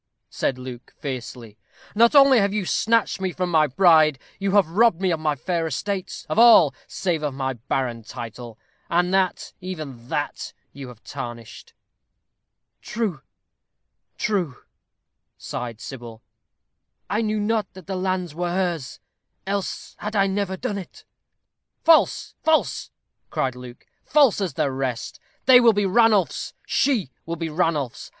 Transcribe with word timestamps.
said 0.31 0.57
Luke, 0.57 0.95
fiercely. 0.97 1.59
"Not 1.93 2.15
only 2.15 2.39
have 2.39 2.51
you 2.51 2.65
snatched 2.65 3.17
from 3.19 3.23
me 3.51 3.53
my 3.53 3.67
bride, 3.67 4.17
you 4.39 4.53
have 4.53 4.67
robbed 4.67 4.99
me 4.99 5.11
of 5.11 5.19
my 5.19 5.35
fair 5.35 5.67
estates, 5.67 6.25
of 6.27 6.39
all, 6.39 6.73
save 6.87 7.21
of 7.21 7.35
my 7.35 7.53
barren 7.53 8.01
title, 8.01 8.57
and 8.89 9.13
that, 9.13 9.53
even 9.61 10.07
that, 10.09 10.53
you 10.73 10.87
have 10.87 11.03
tarnished." 11.03 11.75
"True, 12.81 13.21
true," 14.17 14.63
sighed 15.37 15.79
Sybil. 15.79 16.23
"I 17.07 17.21
knew 17.21 17.39
not 17.39 17.71
that 17.73 17.85
the 17.85 17.95
lands 17.95 18.33
were 18.33 18.49
hers, 18.49 18.99
else 19.45 19.93
had 19.99 20.15
I 20.15 20.25
never 20.25 20.57
done 20.57 20.79
it." 20.79 21.05
"False, 21.83 22.33
false," 22.41 22.89
cried 23.29 23.55
Luke; 23.55 23.85
"false 24.03 24.41
as 24.41 24.55
the 24.55 24.71
rest. 24.71 25.19
They 25.45 25.59
will 25.59 25.73
be 25.73 25.85
Ranulph's. 25.85 26.55
She 26.65 27.11
will 27.27 27.35
be 27.35 27.49
Ranulph's. 27.49 28.09